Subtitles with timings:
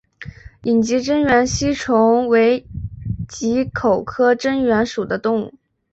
[0.63, 2.65] 隐棘真缘吸虫为
[3.29, 5.53] 棘口科真缘属的动物。